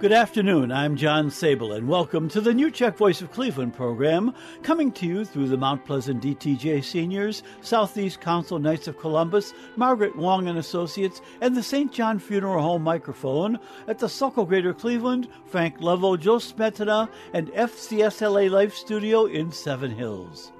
Good 0.00 0.12
afternoon. 0.12 0.70
I'm 0.70 0.94
John 0.94 1.28
Sabol, 1.28 1.76
and 1.76 1.88
welcome 1.88 2.28
to 2.28 2.40
the 2.40 2.54
new 2.54 2.70
Czech 2.70 2.96
Voice 2.96 3.20
of 3.20 3.32
Cleveland 3.32 3.74
program, 3.74 4.32
coming 4.62 4.92
to 4.92 5.06
you 5.06 5.24
through 5.24 5.48
the 5.48 5.56
Mount 5.56 5.84
Pleasant 5.84 6.22
DTJ 6.22 6.84
Seniors, 6.84 7.42
Southeast 7.62 8.20
Council 8.20 8.60
Knights 8.60 8.86
of 8.86 8.96
Columbus, 8.96 9.54
Margaret 9.74 10.14
Wong 10.14 10.46
and 10.46 10.56
Associates, 10.56 11.20
and 11.40 11.56
the 11.56 11.64
St. 11.64 11.90
John 11.92 12.20
Funeral 12.20 12.62
Home 12.62 12.84
microphone 12.84 13.58
at 13.88 13.98
the 13.98 14.08
Sokol 14.08 14.44
Greater 14.44 14.72
Cleveland, 14.72 15.26
Frank 15.46 15.80
Levo, 15.80 16.16
Joe 16.16 16.36
Smetana, 16.36 17.08
and 17.32 17.48
FCSLA 17.48 18.52
Life 18.52 18.74
Studio 18.74 19.24
in 19.24 19.50
Seven 19.50 19.90
Hills. 19.90 20.52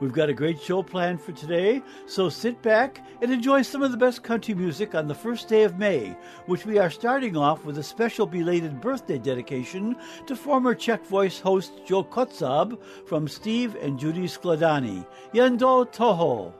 We've 0.00 0.12
got 0.12 0.28
a 0.28 0.34
great 0.34 0.60
show 0.60 0.82
planned 0.82 1.20
for 1.20 1.32
today, 1.32 1.82
so 2.06 2.28
sit 2.28 2.62
back 2.62 3.04
and 3.20 3.32
enjoy 3.32 3.62
some 3.62 3.82
of 3.82 3.90
the 3.90 3.96
best 3.96 4.22
country 4.22 4.54
music 4.54 4.94
on 4.94 5.08
the 5.08 5.14
first 5.14 5.48
day 5.48 5.64
of 5.64 5.78
May, 5.78 6.16
which 6.46 6.64
we 6.64 6.78
are 6.78 6.90
starting 6.90 7.36
off 7.36 7.64
with 7.64 7.78
a 7.78 7.82
special 7.82 8.26
belated 8.26 8.80
birthday 8.80 9.18
dedication 9.18 9.96
to 10.26 10.36
former 10.36 10.74
Czech 10.74 11.04
Voice 11.06 11.40
host 11.40 11.72
Joe 11.84 12.04
Kotzab 12.04 12.78
from 13.06 13.26
Steve 13.26 13.76
and 13.76 13.98
Judy 13.98 14.26
Skladani. 14.26 15.04
Yendo 15.34 15.84
Toho. 15.92 16.54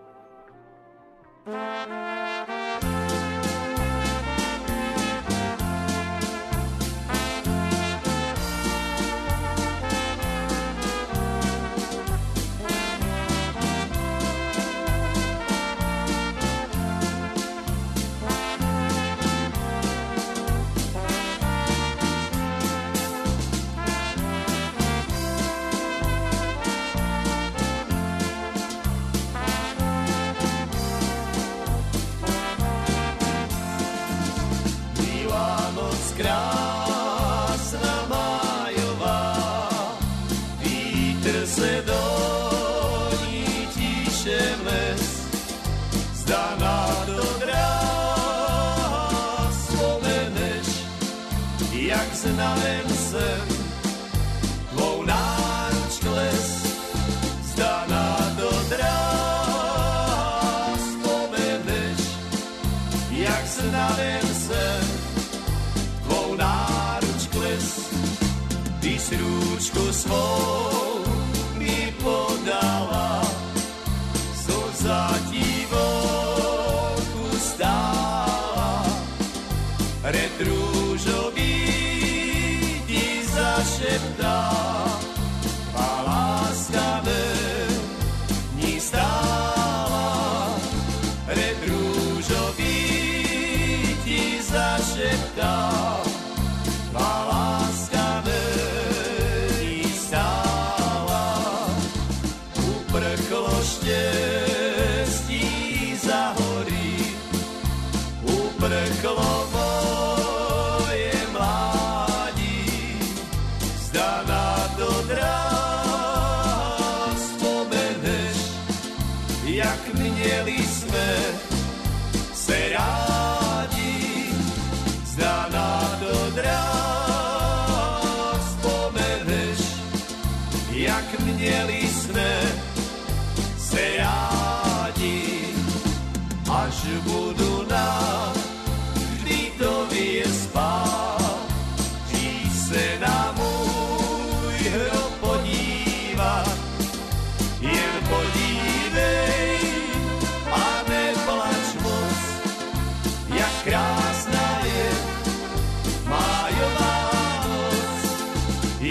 jak 51.99 52.15
znalem 52.15 52.88
jsem, 52.88 53.49
mou 54.73 55.02
náruč 55.02 55.99
kles, 56.01 56.63
zdá 57.43 57.85
na 57.88 58.16
to 58.38 58.51
dráz. 58.68 59.99
Vzpomeneš, 60.79 62.01
jak 63.10 63.46
znalem 63.46 64.22
jsem, 64.22 64.88
tvou 66.03 66.34
náruč 66.34 67.26
kles, 67.31 67.91
když 68.78 69.12
růčku 69.12 69.93
svou 69.93 70.88
dog. 95.38 96.07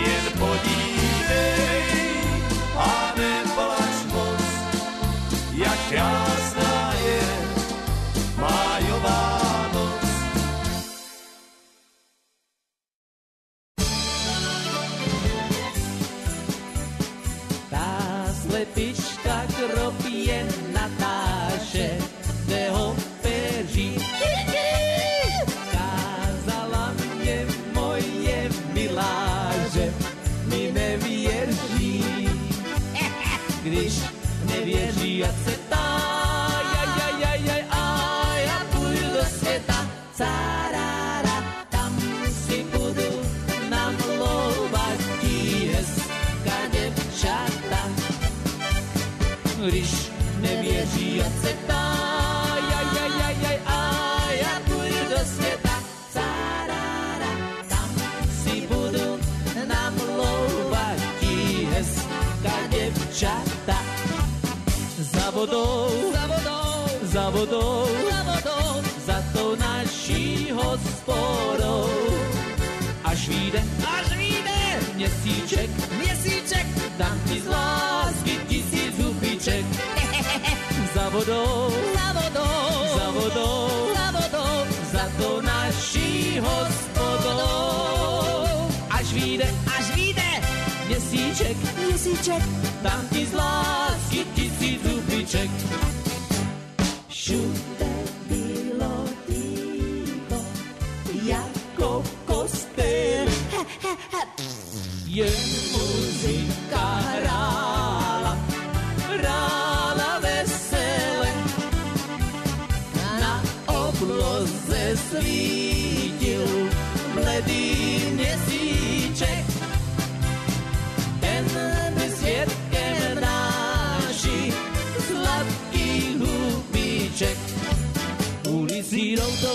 Zašeptá, 0.08 0.40
vodou, 0.40 0.87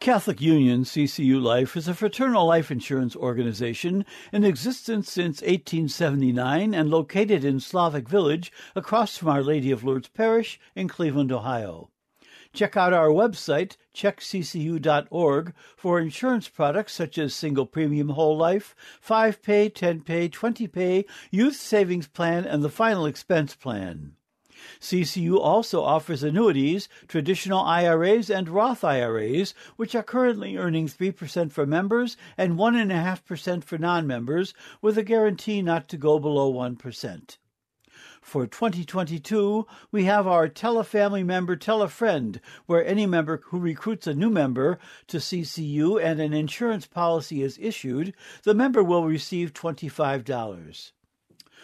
Catholic 0.00 0.40
Union, 0.40 0.84
CCU 0.84 1.42
Life, 1.42 1.76
is 1.76 1.88
a 1.88 1.94
fraternal 1.94 2.46
life 2.46 2.70
insurance 2.70 3.14
organization 3.14 4.04
in 4.32 4.44
existence 4.44 5.10
since 5.10 5.42
1879 5.42 6.72
and 6.72 6.88
located 6.88 7.44
in 7.44 7.60
Slavic 7.60 8.08
Village 8.08 8.52
across 8.74 9.16
from 9.16 9.28
Our 9.28 9.42
Lady 9.42 9.70
of 9.70 9.84
Lourdes 9.84 10.08
Parish 10.08 10.58
in 10.74 10.88
Cleveland, 10.88 11.32
Ohio. 11.32 11.90
Check 12.52 12.76
out 12.76 12.92
our 12.92 13.08
website, 13.08 13.76
czechccu.org, 13.94 15.54
for 15.76 16.00
insurance 16.00 16.48
products 16.48 16.94
such 16.94 17.18
as 17.18 17.34
single 17.34 17.66
premium 17.66 18.10
whole 18.10 18.36
life, 18.36 18.76
5 19.00 19.42
pay, 19.42 19.68
10 19.68 20.02
pay, 20.02 20.28
20 20.28 20.68
pay, 20.68 21.04
youth 21.30 21.56
savings 21.56 22.06
plan, 22.06 22.44
and 22.44 22.62
the 22.62 22.70
final 22.70 23.06
expense 23.06 23.54
plan. 23.54 24.16
CCU 24.80 25.38
also 25.38 25.82
offers 25.82 26.22
annuities, 26.22 26.88
traditional 27.08 27.60
IRAs, 27.60 28.30
and 28.30 28.48
Roth 28.48 28.84
IRAs, 28.84 29.54
which 29.76 29.94
are 29.94 30.02
currently 30.02 30.56
earning 30.56 30.88
3% 30.88 31.50
for 31.50 31.66
members 31.66 32.16
and 32.36 32.58
1.5% 32.58 33.64
for 33.64 33.78
non 33.78 34.06
members, 34.06 34.54
with 34.80 34.96
a 34.98 35.02
guarantee 35.02 35.62
not 35.62 35.88
to 35.88 35.96
go 35.96 36.18
below 36.18 36.52
1%. 36.52 37.36
For 38.22 38.46
2022, 38.46 39.66
we 39.90 40.04
have 40.04 40.28
our 40.28 40.48
Tell 40.48 40.78
a 40.78 40.84
Family 40.84 41.24
Member, 41.24 41.56
Tell 41.56 41.82
a 41.82 41.88
Friend, 41.88 42.40
where 42.66 42.86
any 42.86 43.04
member 43.04 43.42
who 43.46 43.58
recruits 43.58 44.06
a 44.06 44.14
new 44.14 44.30
member 44.30 44.78
to 45.08 45.16
CCU 45.16 46.00
and 46.00 46.20
an 46.20 46.32
insurance 46.32 46.86
policy 46.86 47.42
is 47.42 47.58
issued, 47.60 48.14
the 48.44 48.54
member 48.54 48.82
will 48.82 49.06
receive 49.06 49.52
$25. 49.52 50.92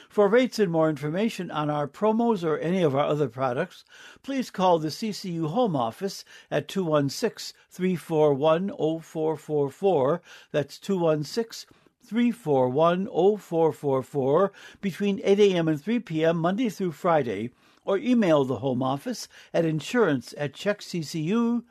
For 0.09 0.27
rates 0.27 0.59
and 0.59 0.73
more 0.73 0.89
information 0.89 1.51
on 1.51 1.69
our 1.69 1.87
promos 1.87 2.43
or 2.43 2.59
any 2.59 2.83
of 2.83 2.97
our 2.97 3.05
other 3.05 3.29
products, 3.29 3.85
please 4.23 4.51
call 4.51 4.79
the 4.79 4.89
CCU 4.89 5.49
Home 5.49 5.77
Office 5.77 6.25
at 6.51 6.67
216 6.67 7.55
341 7.71 8.71
0444. 8.71 10.23
That's 10.51 10.79
216 10.79 11.69
341 12.03 13.07
0444 13.07 14.53
between 14.81 15.21
8 15.23 15.41
a.m. 15.41 15.69
and 15.69 15.83
3 15.83 15.99
p.m. 16.01 16.39
Monday 16.39 16.71
through 16.71 16.93
Friday, 16.93 17.51
or 17.85 17.99
email 17.99 18.45
the 18.45 18.61
Home 18.61 18.83
Office 18.83 19.29
at 19.53 19.67
insurance 19.67 20.33
at 20.39 20.55
czechccu.org. 20.55 21.63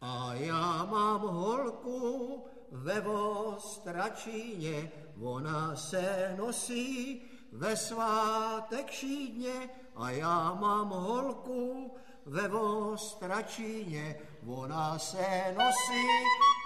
A 0.00 0.34
já 0.34 0.84
mám 0.84 1.20
holku 1.20 2.57
ve 2.72 3.00
Vostračíně, 3.00 4.90
ona 5.20 5.76
se 5.76 6.34
nosí 6.38 7.22
ve 7.52 7.76
svátek 7.76 8.90
šídně. 8.90 9.70
A 9.96 10.10
já 10.10 10.54
mám 10.54 10.88
holku 10.88 11.96
ve 12.26 12.48
Vostračíně, 12.48 14.20
ona 14.46 14.98
se 14.98 15.54
nosí 15.58 16.06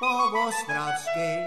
po 0.01 0.37
Vostracky. 0.37 1.43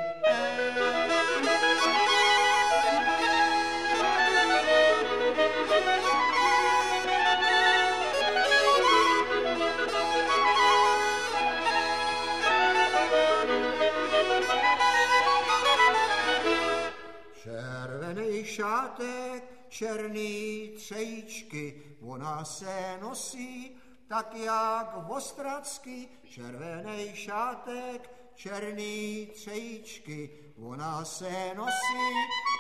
Šátek, 18.66 19.44
černý 19.70 20.70
třejíčky, 20.76 21.84
ona 22.02 22.46
se 22.46 22.98
nosí 23.02 23.78
tak 24.08 24.36
jak 24.36 25.08
vostracky, 25.08 26.08
červený 26.30 27.16
šátek, 27.16 28.10
černý 28.36 29.30
třejíčky, 29.34 30.30
ona 30.58 31.06
se 31.06 31.54
nosí 31.56 32.08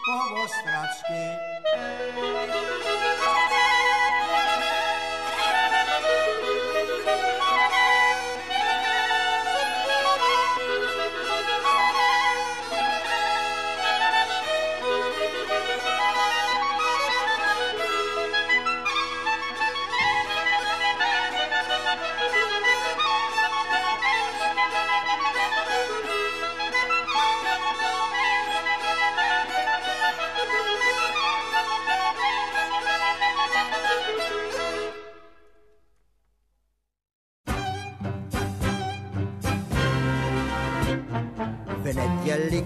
po 0.06 0.36
vostracky. 0.36 1.26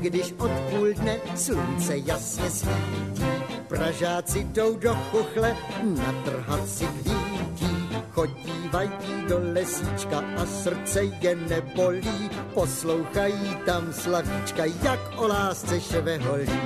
Když 0.09 0.33
od 0.37 0.51
půl 0.51 0.93
dne 0.93 1.17
slunce 1.35 1.97
jasně 1.97 2.49
svítí, 2.49 3.23
Pražáci 3.67 4.43
jdou 4.43 4.75
do 4.75 4.95
chuchle 4.95 5.57
natrhat 5.83 6.69
si 6.69 6.85
kvítí. 6.85 7.89
Chodívají 8.11 8.91
do 9.27 9.39
lesíčka 9.53 10.23
a 10.37 10.45
srdce 10.45 11.03
je 11.03 11.35
nebolí, 11.35 12.29
poslouchají 12.53 13.57
tam 13.65 13.93
slavíčka, 13.93 14.65
jak 14.65 14.99
o 15.15 15.27
lásce 15.27 15.81
šveholí. 15.81 16.59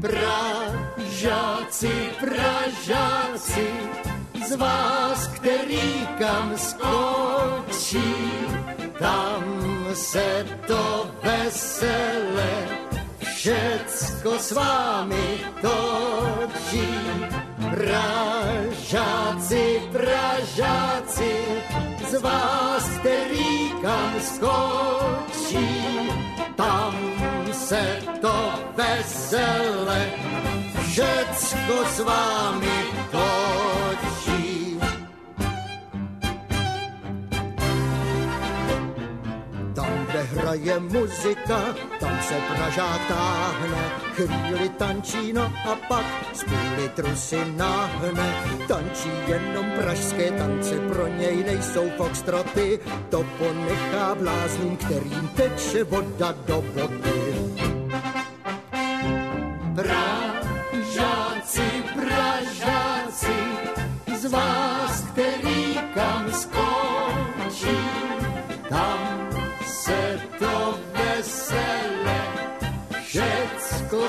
Pražáci, 0.00 1.92
Pražáci, 2.20 3.68
z 4.48 4.56
vás, 4.56 5.26
který 5.26 6.06
kam 6.18 6.58
skočí, 6.58 8.14
tam 8.98 9.69
se 9.94 10.46
to 10.66 11.10
vesele 11.22 12.68
všecko 13.24 14.38
s 14.38 14.52
vámi 14.52 15.40
točí. 15.60 16.88
Pražáci, 17.70 19.82
Pražáci, 19.92 21.36
z 22.10 22.20
vás, 22.20 22.84
který 23.00 23.72
kam 23.82 24.14
skočí, 24.20 25.68
tam 26.56 26.94
se 27.52 27.98
to 28.20 28.52
vesele, 28.76 30.10
všecko 30.90 31.84
s 31.94 32.00
vámi 32.00 32.84
točí. 33.10 33.39
Hraje 40.34 40.80
muzika, 40.80 41.74
tam 42.00 42.18
se 42.22 42.34
Pražák 42.54 43.00
táhne, 43.08 43.84
chvíli 44.14 44.68
tančí, 44.68 45.32
no 45.32 45.42
a 45.42 45.76
pak 45.88 46.06
z 46.32 46.44
půl 46.44 46.70
litru 46.76 47.16
si 47.16 47.38
náhne. 47.56 48.34
Tančí 48.68 49.10
jenom 49.28 49.66
pražské 49.70 50.30
tance, 50.30 50.78
pro 50.78 51.06
něj 51.06 51.44
nejsou 51.44 51.90
foxtroty, 51.96 52.80
to 53.10 53.24
ponechá 53.38 54.14
bláznům, 54.14 54.76
kterým 54.76 55.28
teče 55.36 55.84
voda 55.84 56.34
do 56.46 56.64
vody. 56.74 57.39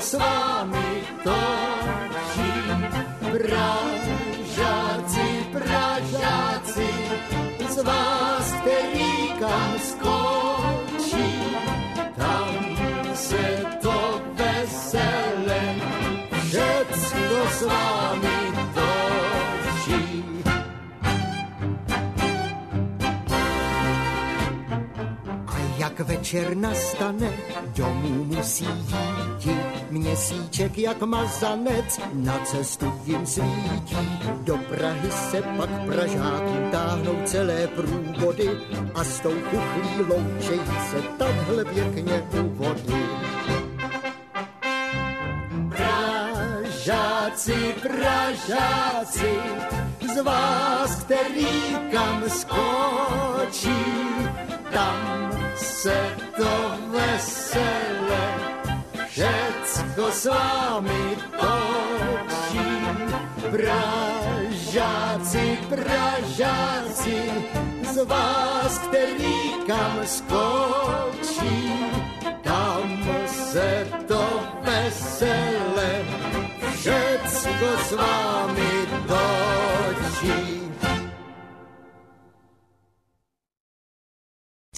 S 0.02 0.14
vámi 0.14 1.02
točí. 1.22 2.52
Pražáci, 3.30 5.26
Pražáci, 5.52 6.90
z 7.68 7.82
vás, 7.82 8.52
který 8.52 9.32
kam 9.40 9.72
skočí, 9.78 11.32
tam 12.16 12.48
se 13.14 13.64
to 13.82 14.22
vesele, 14.34 15.74
všecko 16.46 17.48
s 17.50 17.62
vámi. 17.62 18.32
A 25.46 25.58
jak 25.78 26.00
večer 26.00 26.56
nastane, 26.56 27.32
domů 27.76 28.24
musí 28.24 28.66
díti, 28.66 29.71
měsíček 29.92 30.78
jak 30.78 31.02
mazanec, 31.02 32.00
na 32.12 32.38
cestu 32.44 32.92
jim 33.04 33.26
svítí. 33.26 33.96
Do 34.42 34.56
Prahy 34.56 35.10
se 35.10 35.42
pak 35.42 35.70
Pražákům 35.86 36.70
táhnou 36.72 37.16
celé 37.24 37.66
průvody 37.66 38.50
a 38.94 39.04
s 39.04 39.20
tou 39.20 39.34
kuchlí 39.50 40.04
loučejí 40.08 40.60
se 40.90 41.02
takhle 41.18 41.64
pěkně 41.64 42.22
u 42.40 42.48
vody. 42.48 43.06
Pražáci, 45.68 47.74
Pražáci, 47.82 49.34
z 50.14 50.22
vás, 50.22 50.96
který 50.96 51.76
kam 51.92 52.24
skočí, 52.30 53.84
tam 54.72 55.30
se 55.56 56.16
to 56.36 56.74
vesele, 56.90 58.61
všecko 59.12 60.04
s 60.08 60.24
vámi 60.26 61.04
točí. 61.36 62.68
Pražáci, 63.52 65.58
Pražáci, 65.68 67.20
z 67.92 68.04
vás, 68.04 68.78
který 68.78 69.36
kam 69.66 70.06
skočí, 70.06 71.72
tam 72.42 73.04
se 73.26 73.88
to 74.08 74.40
s 77.84 77.92
vámi 77.92 78.72
točí. 79.06 80.62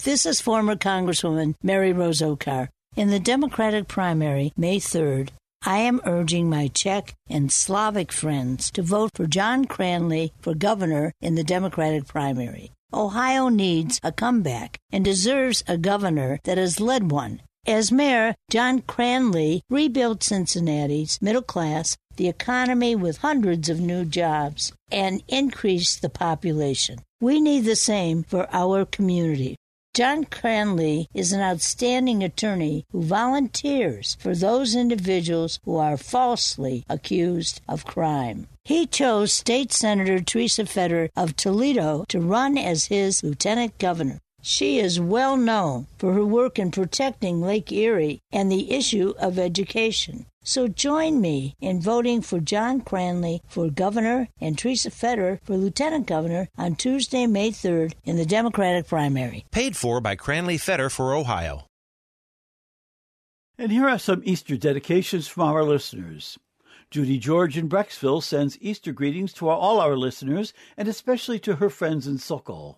This 0.03 0.25
is 0.25 0.41
former 0.41 0.77
Congresswoman 0.77 1.55
Mary 1.63 1.93
Rose 1.93 2.25
Oakar. 2.25 2.67
In 2.95 3.09
the 3.09 3.19
Democratic 3.19 3.89
primary, 3.89 4.53
May 4.55 4.79
3rd, 4.79 5.31
I 5.65 5.79
am 5.79 5.99
urging 6.05 6.49
my 6.49 6.69
Czech 6.69 7.13
and 7.29 7.51
Slavic 7.51 8.13
friends 8.13 8.71
to 8.71 8.81
vote 8.81 9.11
for 9.15 9.27
John 9.27 9.65
Cranley 9.65 10.31
for 10.39 10.53
governor 10.53 11.11
in 11.19 11.35
the 11.35 11.43
Democratic 11.43 12.07
primary. 12.07 12.71
Ohio 12.93 13.49
needs 13.49 13.99
a 14.01 14.13
comeback 14.13 14.77
and 14.93 15.03
deserves 15.03 15.61
a 15.67 15.77
governor 15.77 16.39
that 16.45 16.57
has 16.57 16.79
led 16.79 17.11
one. 17.11 17.41
As 17.67 17.91
mayor, 17.91 18.33
John 18.49 18.81
Cranley 18.81 19.61
rebuilt 19.69 20.23
Cincinnati's 20.23 21.21
middle 21.21 21.41
class, 21.41 21.97
the 22.15 22.29
economy 22.29 22.95
with 22.95 23.17
hundreds 23.17 23.67
of 23.67 23.81
new 23.81 24.05
jobs, 24.05 24.71
and 24.89 25.21
increased 25.27 26.01
the 26.01 26.09
population. 26.09 26.99
We 27.19 27.41
need 27.41 27.65
the 27.65 27.75
same 27.75 28.23
for 28.23 28.47
our 28.53 28.85
community. 28.85 29.57
John 29.95 30.25
Cranley 30.25 31.07
is 31.13 31.31
an 31.31 31.39
outstanding 31.39 32.21
attorney 32.21 32.85
who 32.91 33.01
volunteers 33.01 34.17
for 34.19 34.35
those 34.35 34.75
individuals 34.75 35.61
who 35.63 35.77
are 35.77 35.95
falsely 35.95 36.83
accused 36.89 37.61
of 37.65 37.85
crime. 37.85 38.49
He 38.65 38.87
chose 38.87 39.31
State 39.31 39.71
Senator 39.71 40.19
Teresa 40.19 40.65
Fedor 40.65 41.11
of 41.15 41.37
Toledo 41.37 42.03
to 42.09 42.19
run 42.19 42.57
as 42.57 42.87
his 42.87 43.23
lieutenant 43.23 43.77
governor. 43.77 44.19
She 44.41 44.79
is 44.79 44.99
well 44.99 45.37
known 45.37 45.87
for 45.97 46.11
her 46.11 46.25
work 46.25 46.59
in 46.59 46.71
protecting 46.71 47.39
Lake 47.39 47.71
Erie 47.71 48.19
and 48.33 48.51
the 48.51 48.73
issue 48.73 49.13
of 49.17 49.39
education. 49.39 50.25
So 50.47 50.67
join 50.67 51.21
me 51.21 51.55
in 51.59 51.81
voting 51.81 52.21
for 52.21 52.39
John 52.39 52.81
Cranley 52.81 53.41
for 53.47 53.71
governor 53.71 54.29
and 54.39 54.55
Teresa 54.55 54.91
Fedor 54.91 55.39
for 55.43 55.57
lieutenant 55.57 56.05
governor 56.05 56.49
on 56.55 56.75
Tuesday, 56.75 57.25
May 57.25 57.49
3rd 57.49 57.93
in 58.03 58.15
the 58.15 58.27
Democratic 58.27 58.87
primary. 58.87 59.43
Paid 59.49 59.75
for 59.75 59.99
by 59.99 60.15
Cranley 60.15 60.59
Fedor 60.59 60.91
for 60.91 61.15
Ohio. 61.15 61.65
And 63.57 63.71
here 63.71 63.89
are 63.89 63.97
some 63.97 64.21
Easter 64.23 64.55
dedications 64.55 65.27
from 65.27 65.43
our 65.43 65.63
listeners. 65.63 66.37
Judy 66.91 67.17
George 67.17 67.57
in 67.57 67.67
Brecksville 67.67 68.21
sends 68.21 68.61
Easter 68.61 68.91
greetings 68.91 69.33
to 69.33 69.49
all 69.49 69.79
our 69.79 69.97
listeners 69.97 70.53
and 70.77 70.87
especially 70.87 71.39
to 71.39 71.55
her 71.55 71.71
friends 71.71 72.05
in 72.05 72.19
Sokol. 72.19 72.77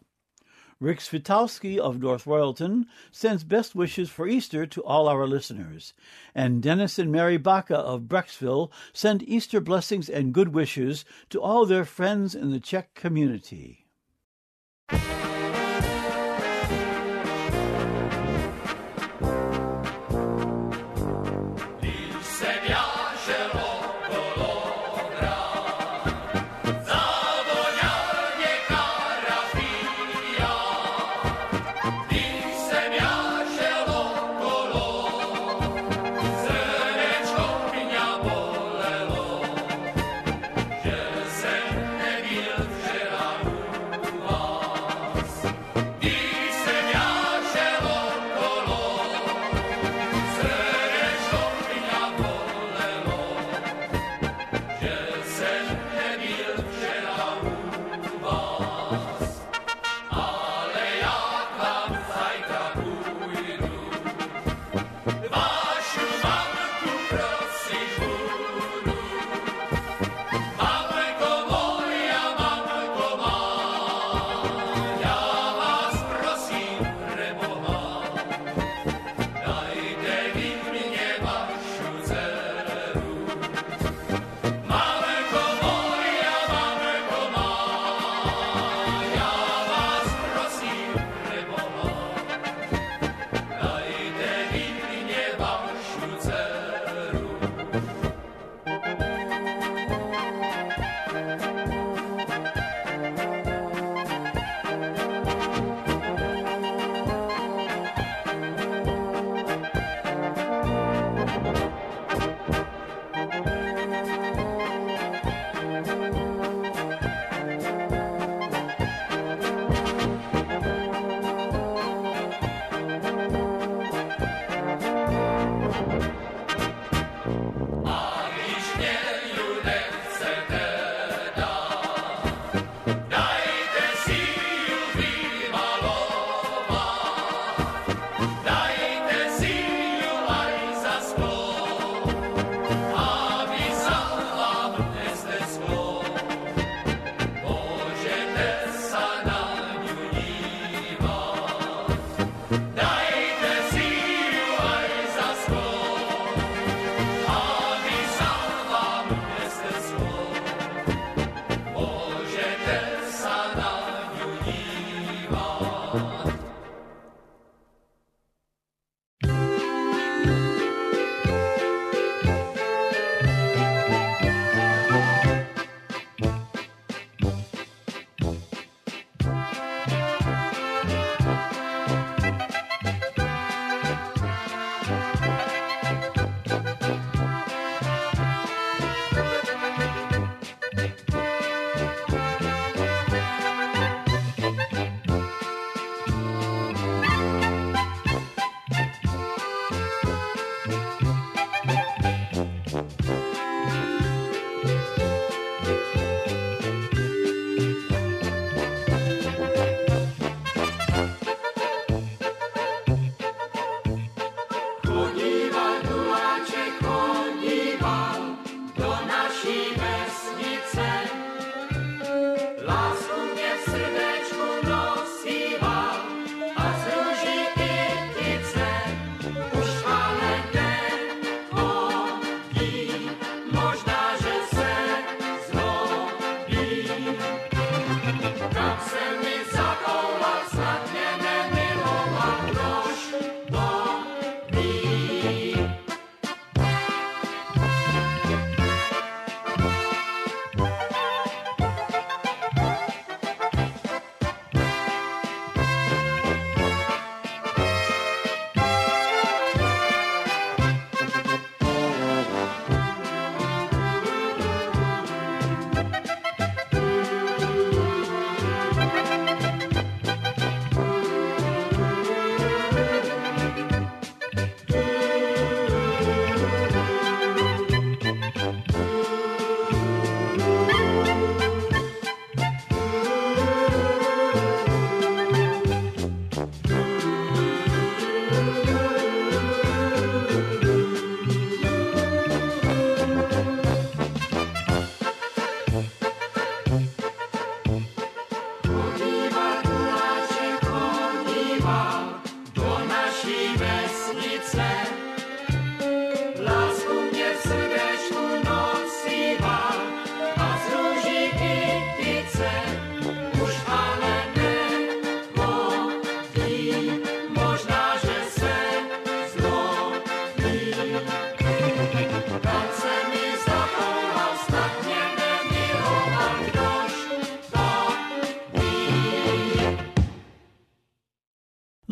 Rick 0.79 0.99
Svitowski 0.99 1.79
of 1.79 1.99
North 1.99 2.25
Royalton 2.25 2.85
sends 3.11 3.43
best 3.43 3.73
wishes 3.73 4.11
for 4.11 4.27
Easter 4.27 4.67
to 4.67 4.83
all 4.83 5.07
our 5.07 5.25
listeners. 5.25 5.93
And 6.35 6.61
Dennis 6.61 6.99
and 6.99 7.11
Mary 7.11 7.37
Baca 7.37 7.77
of 7.77 8.03
Brecksville 8.03 8.69
send 8.93 9.23
Easter 9.23 9.59
blessings 9.59 10.07
and 10.07 10.33
good 10.33 10.49
wishes 10.49 11.03
to 11.31 11.41
all 11.41 11.65
their 11.65 11.85
friends 11.85 12.35
in 12.35 12.51
the 12.51 12.59
Czech 12.59 12.93
community. 12.93 13.86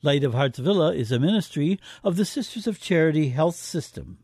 Light 0.00 0.22
of 0.22 0.32
Hearts 0.32 0.60
Villa 0.60 0.94
is 0.94 1.10
a 1.10 1.18
ministry 1.18 1.80
of 2.04 2.14
the 2.14 2.24
Sisters 2.24 2.68
of 2.68 2.80
Charity 2.80 3.30
Health 3.30 3.56
System. 3.56 4.18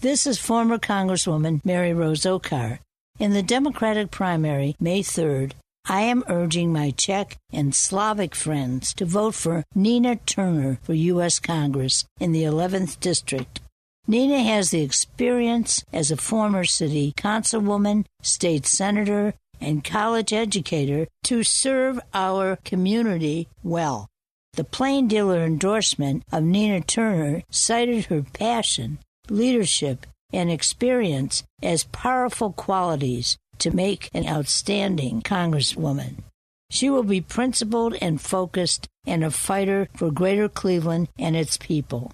This 0.00 0.28
is 0.28 0.38
former 0.38 0.78
Congresswoman 0.78 1.60
Mary 1.64 1.92
Rose 1.92 2.24
Oakar. 2.24 2.78
In 3.18 3.32
the 3.32 3.42
Democratic 3.42 4.12
primary, 4.12 4.76
May 4.78 5.02
3rd, 5.02 5.54
I 5.88 6.02
am 6.02 6.22
urging 6.28 6.72
my 6.72 6.92
Czech 6.92 7.36
and 7.52 7.74
Slavic 7.74 8.36
friends 8.36 8.94
to 8.94 9.04
vote 9.04 9.34
for 9.34 9.64
Nina 9.74 10.16
Turner 10.16 10.78
for 10.82 10.94
U.S. 10.94 11.40
Congress 11.40 12.04
in 12.20 12.30
the 12.30 12.44
11th 12.44 13.00
District. 13.00 13.60
Nina 14.06 14.40
has 14.40 14.70
the 14.70 14.82
experience 14.82 15.84
as 15.92 16.12
a 16.12 16.16
former 16.16 16.62
city 16.62 17.12
councilwoman, 17.16 18.04
state 18.22 18.66
senator, 18.66 19.34
and 19.60 19.84
college 19.84 20.32
educator 20.32 21.06
to 21.24 21.42
serve 21.42 22.00
our 22.14 22.56
community 22.64 23.48
well. 23.62 24.08
The 24.54 24.64
plain 24.64 25.08
dealer 25.08 25.44
endorsement 25.44 26.22
of 26.32 26.42
Nina 26.42 26.80
Turner 26.80 27.42
cited 27.50 28.06
her 28.06 28.22
passion, 28.22 28.98
leadership, 29.28 30.06
and 30.32 30.50
experience 30.50 31.42
as 31.62 31.84
powerful 31.84 32.52
qualities 32.52 33.36
to 33.58 33.70
make 33.70 34.10
an 34.14 34.26
outstanding 34.26 35.22
Congresswoman. 35.22 36.22
She 36.70 36.90
will 36.90 37.04
be 37.04 37.20
principled 37.20 37.96
and 38.00 38.20
focused 38.20 38.88
and 39.06 39.22
a 39.22 39.30
fighter 39.30 39.88
for 39.94 40.10
Greater 40.10 40.48
Cleveland 40.48 41.08
and 41.18 41.36
its 41.36 41.56
people. 41.56 42.12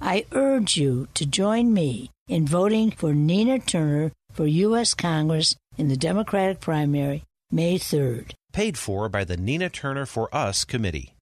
I 0.00 0.26
urge 0.32 0.76
you 0.76 1.08
to 1.14 1.24
join 1.24 1.72
me 1.72 2.10
in 2.28 2.46
voting 2.46 2.90
for 2.90 3.14
Nina 3.14 3.58
Turner 3.58 4.12
for 4.32 4.46
U.S. 4.46 4.94
Congress 4.94 5.54
in 5.76 5.88
the 5.88 5.96
Democratic 5.96 6.60
primary 6.60 7.24
May 7.50 7.78
3rd. 7.78 8.32
Paid 8.52 8.78
for 8.78 9.08
by 9.08 9.24
the 9.24 9.36
Nina 9.36 9.68
Turner 9.68 10.06
for 10.06 10.34
Us 10.34 10.64
Committee. 10.64 11.13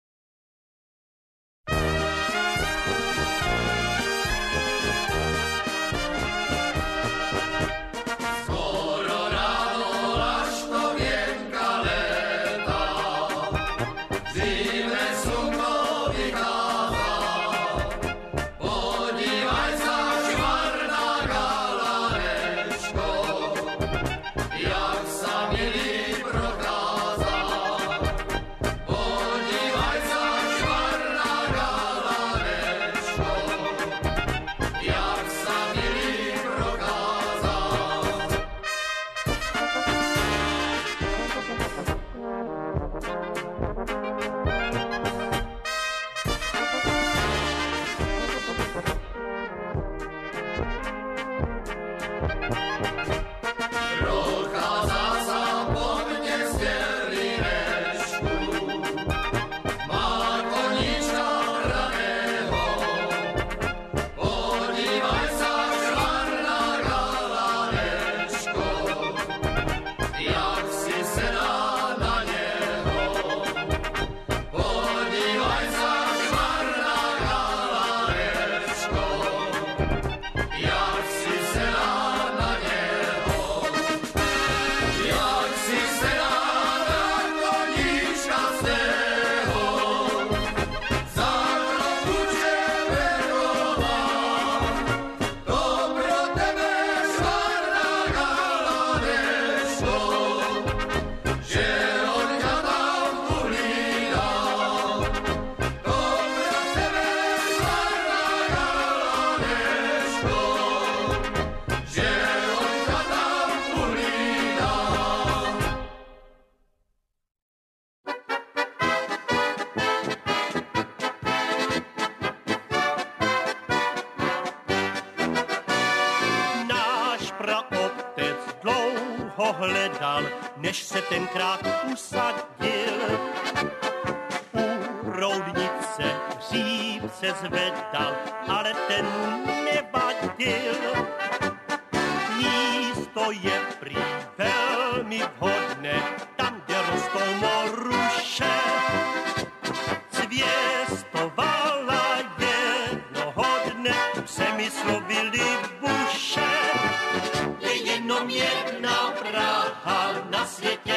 jediná 158.83 159.11
Praha 159.11 160.27
na 160.31 160.47
světě, 160.47 160.97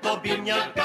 to 0.00 0.16
by 0.16 0.38
měl 0.40 0.60
každý. 0.60 0.83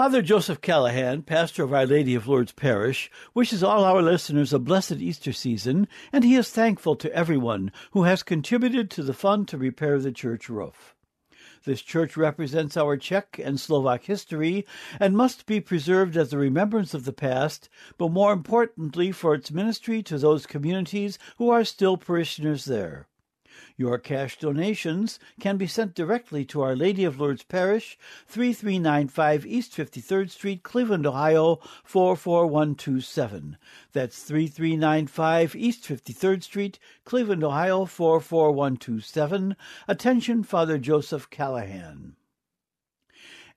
Father 0.00 0.22
Joseph 0.22 0.62
Callahan, 0.62 1.20
pastor 1.24 1.62
of 1.62 1.74
Our 1.74 1.84
Lady 1.84 2.14
of 2.14 2.26
Lourdes 2.26 2.52
Parish, 2.52 3.10
wishes 3.34 3.62
all 3.62 3.84
our 3.84 4.00
listeners 4.00 4.50
a 4.50 4.58
blessed 4.58 4.92
Easter 4.92 5.30
season, 5.30 5.86
and 6.10 6.24
he 6.24 6.36
is 6.36 6.48
thankful 6.48 6.96
to 6.96 7.12
everyone 7.12 7.70
who 7.90 8.04
has 8.04 8.22
contributed 8.22 8.90
to 8.92 9.02
the 9.02 9.12
fund 9.12 9.46
to 9.48 9.58
repair 9.58 9.98
the 9.98 10.10
church 10.10 10.48
roof. 10.48 10.94
This 11.66 11.82
church 11.82 12.16
represents 12.16 12.78
our 12.78 12.96
Czech 12.96 13.38
and 13.44 13.60
Slovak 13.60 14.04
history 14.04 14.64
and 14.98 15.18
must 15.18 15.44
be 15.44 15.60
preserved 15.60 16.16
as 16.16 16.32
a 16.32 16.38
remembrance 16.38 16.94
of 16.94 17.04
the 17.04 17.12
past, 17.12 17.68
but 17.98 18.08
more 18.08 18.32
importantly 18.32 19.12
for 19.12 19.34
its 19.34 19.50
ministry 19.50 20.02
to 20.04 20.16
those 20.16 20.46
communities 20.46 21.18
who 21.36 21.50
are 21.50 21.62
still 21.62 21.98
parishioners 21.98 22.64
there. 22.64 23.06
Your 23.80 23.96
cash 23.96 24.38
donations 24.38 25.18
can 25.40 25.56
be 25.56 25.66
sent 25.66 25.94
directly 25.94 26.44
to 26.44 26.60
Our 26.60 26.76
Lady 26.76 27.02
of 27.04 27.18
Lourdes 27.18 27.44
Parish, 27.44 27.96
3395 28.26 29.46
East 29.46 29.72
53rd 29.74 30.28
Street, 30.28 30.62
Cleveland, 30.62 31.06
Ohio 31.06 31.60
44127. 31.84 33.56
That's 33.94 34.22
3395 34.22 35.56
East 35.56 35.84
53rd 35.84 36.42
Street, 36.42 36.78
Cleveland, 37.06 37.42
Ohio 37.42 37.86
44127. 37.86 39.56
Attention, 39.88 40.42
Father 40.42 40.76
Joseph 40.76 41.30
Callahan. 41.30 42.16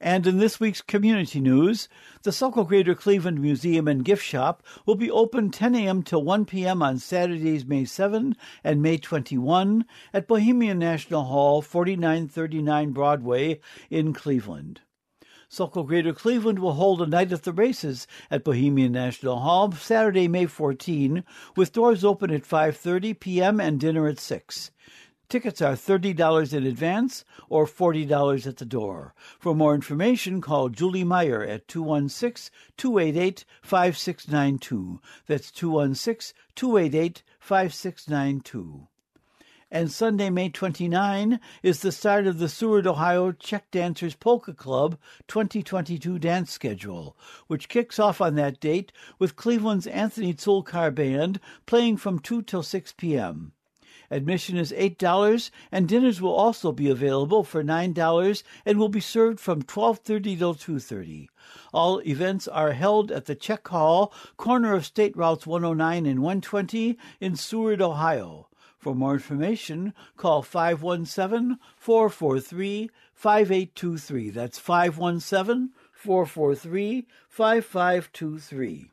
And 0.05 0.27
in 0.27 0.37
this 0.37 0.59
week's 0.59 0.81
community 0.81 1.39
news, 1.39 1.87
the 2.23 2.33
Sokol 2.33 2.65
Greater 2.65 2.93
Cleveland 2.93 3.39
Museum 3.39 3.87
and 3.87 4.03
Gift 4.03 4.21
Shop 4.21 4.61
will 4.85 4.95
be 4.95 5.09
open 5.09 5.49
10 5.49 5.75
a.m. 5.75 6.03
till 6.03 6.21
1 6.21 6.43
p.m. 6.43 6.83
on 6.83 6.99
Saturdays, 6.99 7.65
May 7.65 7.85
7 7.85 8.35
and 8.65 8.81
May 8.81 8.97
21 8.97 9.85
at 10.13 10.27
Bohemian 10.27 10.77
National 10.77 11.23
Hall, 11.23 11.61
4939 11.61 12.91
Broadway 12.91 13.61
in 13.89 14.11
Cleveland. 14.11 14.81
Sokol 15.47 15.83
Greater 15.83 16.11
Cleveland 16.11 16.59
will 16.59 16.73
hold 16.73 17.01
a 17.01 17.07
night 17.07 17.31
of 17.31 17.43
the 17.43 17.53
races 17.53 18.05
at 18.29 18.43
Bohemian 18.43 18.91
National 18.91 19.39
Hall 19.39 19.71
Saturday, 19.71 20.27
May 20.27 20.47
14, 20.47 21.23
with 21.55 21.71
doors 21.71 22.03
open 22.03 22.29
at 22.29 22.43
5:30 22.43 23.17
p.m. 23.21 23.61
and 23.61 23.79
dinner 23.79 24.05
at 24.07 24.19
6. 24.19 24.71
Tickets 25.29 25.61
are 25.61 25.73
$30 25.73 26.53
in 26.53 26.65
advance 26.65 27.25
or 27.49 27.65
$40 27.65 28.45
at 28.45 28.57
the 28.57 28.65
door. 28.65 29.15
For 29.39 29.55
more 29.55 29.73
information, 29.73 30.41
call 30.41 30.69
Julie 30.69 31.03
Meyer 31.03 31.41
at 31.43 31.67
216 31.67 32.53
288 32.77 33.45
5692. 33.61 34.99
That's 35.25 35.49
216 35.51 36.35
288 36.55 37.23
5692. 37.39 38.87
And 39.71 39.91
Sunday, 39.91 40.29
May 40.29 40.49
29, 40.49 41.39
is 41.63 41.79
the 41.79 41.91
start 41.91 42.27
of 42.27 42.37
the 42.37 42.47
Seward, 42.47 42.85
Ohio 42.85 43.31
Czech 43.31 43.71
Dancers 43.71 44.13
Polka 44.13 44.53
Club 44.53 44.99
2022 45.27 46.19
dance 46.19 46.51
schedule, 46.51 47.17
which 47.47 47.69
kicks 47.69 47.97
off 47.97 48.21
on 48.21 48.35
that 48.35 48.59
date 48.59 48.91
with 49.17 49.35
Cleveland's 49.35 49.87
Anthony 49.87 50.35
Zulkar 50.35 50.93
Band 50.93 51.39
playing 51.65 51.97
from 51.97 52.19
2 52.19 52.43
till 52.43 52.61
6 52.61 52.93
p.m. 52.93 53.53
Admission 54.13 54.57
is 54.57 54.71
$8 54.71 55.49
and 55.71 55.87
dinners 55.87 56.21
will 56.21 56.35
also 56.35 56.71
be 56.71 56.87
available 56.87 57.43
for 57.43 57.63
$9 57.63 58.43
and 58.63 58.77
will 58.77 58.87
be 58.87 58.99
served 58.99 59.39
from 59.39 59.63
12:30 59.63 60.37
till 60.37 60.53
2:30. 60.53 61.29
All 61.73 61.99
events 62.01 62.47
are 62.47 62.73
held 62.73 63.11
at 63.11 63.25
the 63.25 63.33
Czech 63.33 63.67
Hall, 63.67 64.13
corner 64.37 64.75
of 64.75 64.85
State 64.85 65.17
Routes 65.17 65.47
109 65.47 66.05
and 66.05 66.21
120 66.21 66.95
in 67.19 67.35
Seward, 67.35 67.81
Ohio. 67.81 68.49
For 68.77 68.93
more 68.93 69.15
information, 69.15 69.93
call 70.15 70.43
517 70.43 71.57
443 71.75 72.91
5823. 73.15 74.29
That's 74.29 74.59
517 74.59 75.71
443 75.91 77.07
5523. 77.29 78.92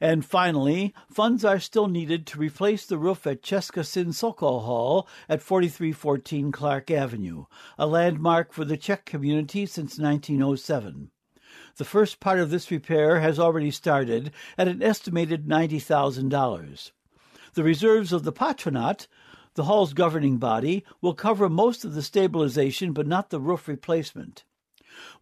And 0.00 0.24
finally, 0.24 0.94
funds 1.10 1.44
are 1.44 1.60
still 1.60 1.86
needed 1.86 2.26
to 2.28 2.38
replace 2.38 2.86
the 2.86 2.96
roof 2.96 3.26
at 3.26 3.42
Cheska 3.42 3.84
Sin 3.84 4.12
Sokol 4.14 4.60
Hall 4.60 5.06
at 5.28 5.42
4314 5.42 6.50
Clark 6.50 6.90
Avenue, 6.90 7.44
a 7.78 7.86
landmark 7.86 8.54
for 8.54 8.64
the 8.64 8.78
Czech 8.78 9.04
community 9.04 9.66
since 9.66 9.98
1907. 9.98 11.10
The 11.76 11.84
first 11.84 12.18
part 12.18 12.38
of 12.38 12.50
this 12.50 12.70
repair 12.70 13.20
has 13.20 13.38
already 13.38 13.70
started 13.70 14.32
at 14.56 14.68
an 14.68 14.82
estimated 14.82 15.46
$90,000. 15.46 16.90
The 17.54 17.62
reserves 17.62 18.12
of 18.12 18.22
the 18.22 18.32
patronat, 18.32 19.06
the 19.54 19.64
hall's 19.64 19.92
governing 19.92 20.38
body, 20.38 20.84
will 21.00 21.14
cover 21.14 21.48
most 21.48 21.84
of 21.84 21.94
the 21.94 22.02
stabilization 22.02 22.92
but 22.92 23.06
not 23.06 23.30
the 23.30 23.40
roof 23.40 23.68
replacement. 23.68 24.44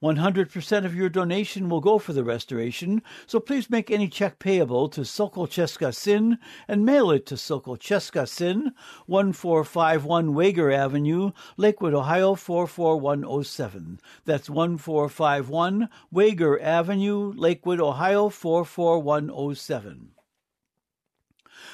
100% 0.03 0.85
of 0.85 0.95
your 0.95 1.09
donation 1.09 1.69
will 1.69 1.81
go 1.81 1.99
for 1.99 2.13
the 2.13 2.25
restoration, 2.25 3.03
so 3.27 3.41
please 3.41 3.71
make 3.71 3.91
any 3.91 4.09
check 4.09 4.39
payable 4.39 4.89
to 4.89 5.05
Sokol 5.05 5.47
Cheska 5.47 5.95
Sin 5.95 6.39
and 6.67 6.85
mail 6.85 7.11
it 7.11 7.27
to 7.27 7.37
Sokol 7.37 7.77
Cheska 7.77 8.29
Sin, 8.29 8.73
1451 9.07 10.35
Wagar 10.35 10.71
Avenue, 10.71 11.33
Lakewood, 11.57 11.95
Ohio 11.95 12.35
44107. 12.35 14.01
That's 14.25 14.51
1451 14.51 15.89
Wagar 16.11 16.61
Avenue, 16.61 17.33
Lakewood, 17.37 17.81
Ohio 17.81 18.29
44107. 18.29 20.18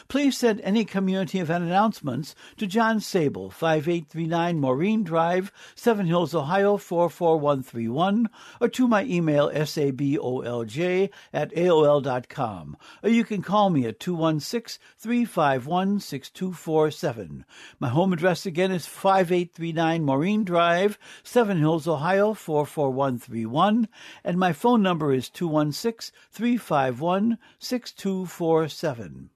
Please 0.06 0.36
send 0.36 0.60
any 0.60 0.84
community 0.84 1.40
event 1.40 1.64
announcements 1.64 2.34
to 2.58 2.66
John 2.66 2.98
Sabol, 2.98 3.50
5839 3.50 4.60
Maureen 4.60 5.02
Drive, 5.02 5.50
Seven 5.74 6.06
Hills, 6.06 6.34
Ohio 6.34 6.76
44131, 6.76 8.28
or 8.60 8.68
to 8.68 8.86
my 8.86 9.04
email 9.04 9.50
sabolj 9.50 11.10
at 11.32 11.52
aol.com. 11.54 12.76
Or 13.02 13.08
you 13.08 13.24
can 13.24 13.40
call 13.42 13.70
me 13.70 13.86
at 13.86 13.98
216 13.98 14.78
351 14.98 16.00
6247. 16.00 17.44
My 17.80 17.88
home 17.88 18.12
address 18.12 18.44
again 18.44 18.72
is 18.72 18.86
5839 18.86 20.04
Maureen 20.04 20.44
Drive, 20.44 20.98
Seven 21.22 21.58
Hills, 21.58 21.88
Ohio 21.88 22.34
44131, 22.34 23.88
and 24.22 24.38
my 24.38 24.52
phone 24.52 24.82
number 24.82 25.12
is 25.12 25.30
216 25.30 26.14
351 26.30 27.38
6247. 27.58 29.30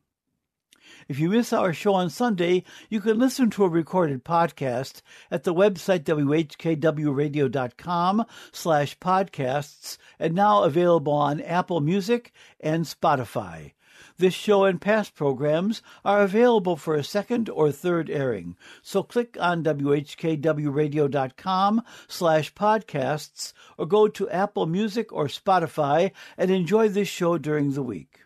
If 1.08 1.18
you 1.18 1.30
miss 1.30 1.52
our 1.54 1.72
show 1.72 1.94
on 1.94 2.10
Sunday, 2.10 2.64
you 2.90 3.00
can 3.00 3.18
listen 3.18 3.48
to 3.50 3.64
a 3.64 3.68
recorded 3.68 4.26
podcast 4.26 5.00
at 5.30 5.44
the 5.44 5.54
website 5.54 6.04
whkwradio.com 6.04 8.26
slash 8.52 8.98
podcasts 8.98 9.96
and 10.18 10.34
now 10.34 10.64
available 10.64 11.14
on 11.14 11.40
Apple 11.40 11.80
Music 11.80 12.30
and 12.60 12.84
Spotify. 12.84 13.72
This 14.18 14.34
show 14.34 14.64
and 14.64 14.78
past 14.78 15.14
programs 15.14 15.80
are 16.04 16.20
available 16.20 16.76
for 16.76 16.94
a 16.94 17.02
second 17.02 17.48
or 17.48 17.72
third 17.72 18.10
airing. 18.10 18.54
So 18.82 19.02
click 19.02 19.38
on 19.40 19.64
whkwradio.com 19.64 21.82
slash 22.06 22.52
podcasts 22.52 23.54
or 23.78 23.86
go 23.86 24.08
to 24.08 24.28
Apple 24.28 24.66
Music 24.66 25.10
or 25.10 25.28
Spotify 25.28 26.10
and 26.36 26.50
enjoy 26.50 26.90
this 26.90 27.08
show 27.08 27.38
during 27.38 27.72
the 27.72 27.82
week. 27.82 28.17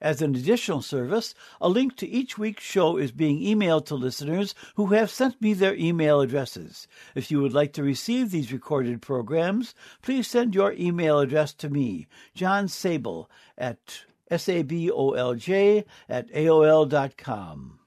As 0.00 0.22
an 0.22 0.34
additional 0.34 0.80
service, 0.80 1.34
a 1.60 1.68
link 1.68 1.96
to 1.96 2.08
each 2.08 2.38
week's 2.38 2.64
show 2.64 2.96
is 2.96 3.12
being 3.12 3.40
emailed 3.40 3.84
to 3.86 3.94
listeners 3.94 4.54
who 4.76 4.86
have 4.86 5.10
sent 5.10 5.40
me 5.42 5.52
their 5.52 5.74
email 5.74 6.20
addresses. 6.20 6.88
If 7.14 7.30
you 7.30 7.42
would 7.42 7.52
like 7.52 7.74
to 7.74 7.82
receive 7.82 8.30
these 8.30 8.52
recorded 8.52 9.02
programs, 9.02 9.74
please 10.00 10.26
send 10.26 10.54
your 10.54 10.72
email 10.72 11.18
address 11.18 11.52
to 11.54 11.68
me, 11.68 12.06
John 12.34 12.66
Sabol, 12.66 13.26
at 13.58 14.04
sabolj 14.30 15.84
at 16.08 16.28
aol.com. 16.32 17.80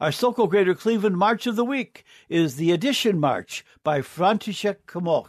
Our 0.00 0.10
Sokol 0.10 0.48
Greater 0.48 0.74
Cleveland 0.74 1.16
March 1.16 1.46
of 1.46 1.54
the 1.54 1.64
Week 1.64 2.04
is 2.28 2.56
the 2.56 2.72
Edition 2.72 3.20
March 3.20 3.64
by 3.84 4.00
František 4.00 4.78
Kmoch. 4.88 5.28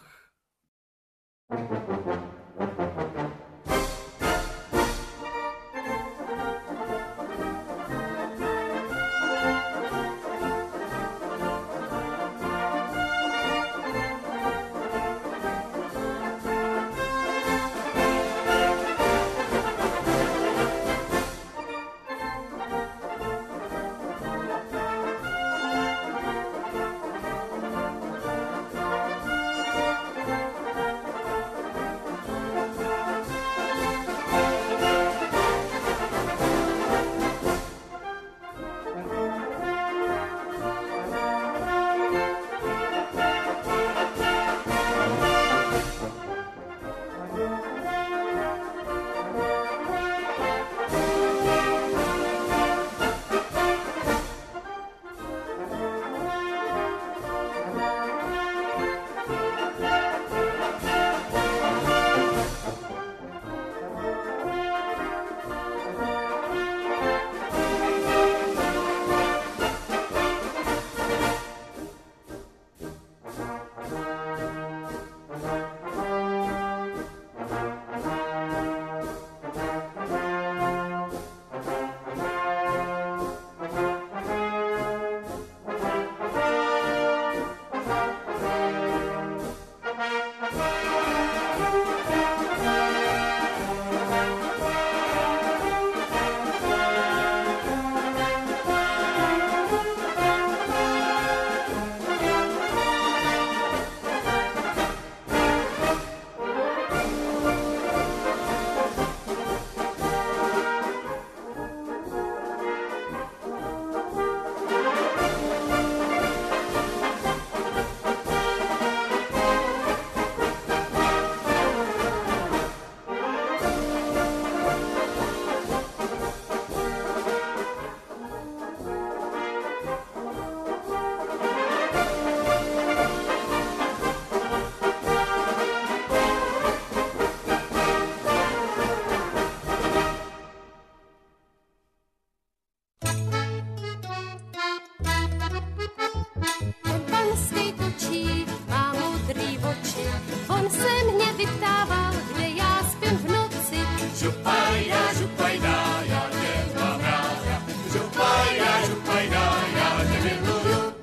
On 150.47 150.69
se 150.69 151.11
mě 151.15 151.33
vyptával, 151.37 152.13
kde 152.33 152.47
já 152.49 152.83
spím 152.91 153.17
v 153.17 153.31
noci. 153.31 153.79
Župajda, 154.15 155.13
župajda, 155.19 156.03
já 156.05 156.29
tě 156.31 156.79
mám 156.79 156.99
ráda. 156.99 157.63
Župajda, 157.93 158.85
župajda, 158.87 159.55
já 159.75 160.05
tě 160.11 160.19
miluju. 160.23 160.93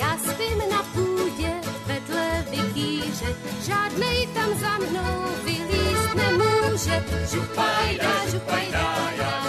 Já 0.00 0.18
spím 0.18 0.58
na 0.70 0.82
půdě 0.82 1.52
vedle 1.86 2.44
vykýře, 2.50 3.34
žádnej 3.66 4.26
tam 4.26 4.58
za 4.58 4.78
mnou 4.78 5.24
vylíst 5.44 6.14
nemůže. 6.14 7.04
Župajda, 7.30 8.30
župajda, 8.30 9.10
já 9.16 9.43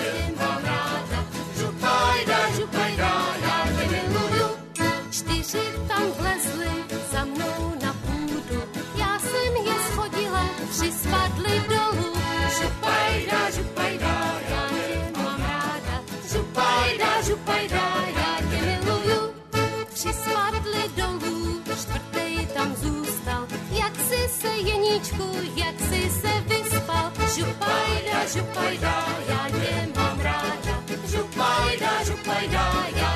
Моржі 10.75 10.91
спадли 10.91 11.61
долу, 11.69 12.15
жупайда, 12.57 13.51
жупайда, 13.55 14.15
я 14.49 14.71
не 14.71 15.17
мам 15.17 15.41
рада, 15.41 15.97
жупайда, 16.33 17.23
жупайда, 17.27 17.81
я 18.17 18.41
не 18.51 18.77
милую, 18.77 19.33
Моржі 19.53 20.13
спадли 20.13 20.83
долу, 20.97 21.61
четвертий 21.69 22.47
там 22.53 22.75
зустав, 22.75 23.47
як 23.71 23.91
сисе 24.09 24.57
янічку, 24.57 25.23
як 25.55 25.75
сисе 25.79 26.33
виспав, 26.49 27.11
жупайда, 27.35 28.27
жупайда, 28.33 29.03
я 29.29 29.49
не 29.57 29.87
мам 29.95 30.19
рада, 30.23 30.75
жупайда, 31.11 31.91
жупайда, 32.05 32.65
я 32.97 33.14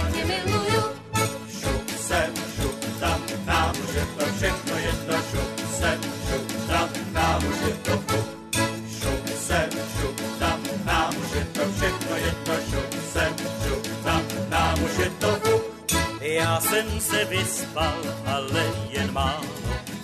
jsem 16.80 17.00
se 17.00 17.26
vyspal, 17.26 17.94
ale 18.26 18.63
jen 18.89 19.13
málo, 19.13 19.46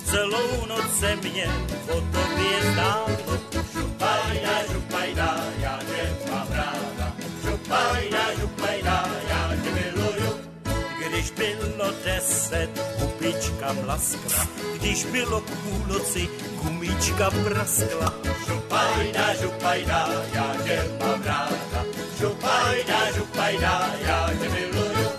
celou 0.06 0.66
noc 0.68 1.00
se 1.00 1.16
mě 1.16 1.48
o 1.88 2.02
tobě 2.02 2.72
zdálo. 2.72 3.08
Župajda, 3.74 4.74
župajda, 4.74 5.44
já 5.60 5.80
tě 5.80 6.32
mám 6.32 6.48
ráda, 6.52 7.14
župajda, 7.44 8.34
župajda, 8.40 9.06
já 9.30 9.52
tě 9.64 9.70
miluju. 9.72 10.40
Když 11.10 11.32
bylo 11.32 11.92
deset, 12.06 12.70
kupička 13.00 13.74
mlaskla, 13.74 14.48
když 14.76 15.06
bylo 15.06 15.42
k 15.42 15.50
půlnoci, 15.50 16.30
gumička 16.64 17.32
praskla. 17.32 18.14
Župajda, 18.48 19.36
župajda, 19.42 20.10
já 20.34 20.56
tě 20.64 20.86
mám 21.00 21.24
ráda, 21.24 21.86
župajda, 22.20 23.12
župajda, 23.16 23.92
já 24.02 24.30
tě 24.42 24.50
miluju. 24.50 25.10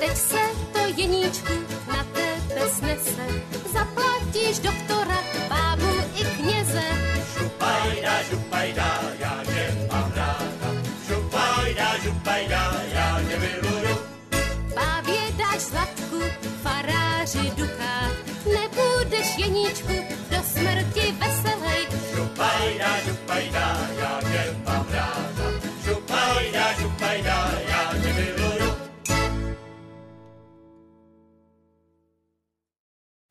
Teď 0.00 0.16
se 0.16 0.69
jeníčku 0.96 1.52
na 1.88 2.04
tebe 2.04 2.68
snese. 2.78 3.26
Zaplatíš 3.72 4.58
doktora, 4.58 5.18
bábu 5.48 5.90
i 6.14 6.24
kněze. 6.24 6.82
Župajda, 7.38 8.22
župajda, 8.30 9.00
já 9.18 9.42
tě 9.44 9.86
mám 9.92 10.12
ráda, 10.16 10.68
župajda, 11.08 11.98
župajda, 12.02 12.72
já 12.94 13.20
tě 13.28 13.38
miluju. 13.38 13.98
Bábě 14.74 15.20
dáš 15.38 15.60
zlatku, 15.60 16.20
faráři 16.62 17.50
duchách. 17.56 18.16
Nebudeš 18.54 19.38
jeníčku 19.38 19.92
do 20.30 20.36
smrti 20.42 21.12
veselej. 21.12 21.49